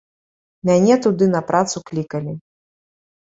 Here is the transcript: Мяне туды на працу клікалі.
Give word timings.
Мяне 0.69 0.95
туды 1.03 1.27
на 1.35 1.41
працу 1.51 1.77
клікалі. 1.89 2.33